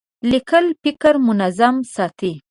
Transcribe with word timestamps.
لیکل 0.31 0.65
فکر 0.83 1.13
منظم 1.27 1.75
ساتي. 1.93 2.31